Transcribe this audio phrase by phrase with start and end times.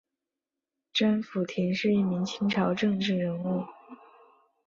[0.91, 3.65] 甄辅廷是一名清朝政治人物。